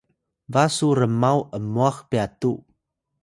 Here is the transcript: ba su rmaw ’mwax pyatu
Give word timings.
ba 0.53 0.63
su 0.75 0.87
rmaw 0.99 1.39
’mwax 1.67 1.95
pyatu 2.09 2.51